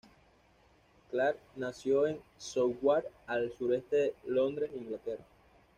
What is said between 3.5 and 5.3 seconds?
sureste de Londres, Inglaterra.